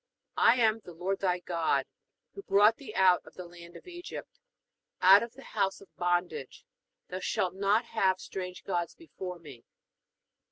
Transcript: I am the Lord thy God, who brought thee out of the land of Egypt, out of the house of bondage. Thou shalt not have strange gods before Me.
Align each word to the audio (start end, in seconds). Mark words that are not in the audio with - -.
I 0.39 0.55
am 0.55 0.79
the 0.79 0.95
Lord 0.95 1.19
thy 1.19 1.37
God, 1.41 1.85
who 2.33 2.41
brought 2.41 2.77
thee 2.77 2.91
out 2.95 3.23
of 3.23 3.35
the 3.35 3.45
land 3.45 3.75
of 3.77 3.85
Egypt, 3.85 4.39
out 4.99 5.21
of 5.21 5.33
the 5.33 5.43
house 5.43 5.79
of 5.79 5.95
bondage. 5.95 6.65
Thou 7.09 7.19
shalt 7.19 7.53
not 7.53 7.85
have 7.85 8.19
strange 8.19 8.63
gods 8.63 8.95
before 8.95 9.37
Me. 9.37 9.63